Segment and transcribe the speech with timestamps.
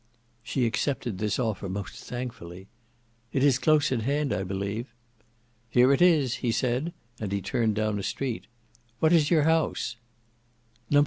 [0.41, 2.65] She accepted this offer most thankfully.
[3.31, 4.87] "It is close at hand, I believe?"
[5.69, 8.47] "Here it is," he said; and he turned down a street.
[8.99, 9.97] "What is your house?"
[10.89, 10.99] "No.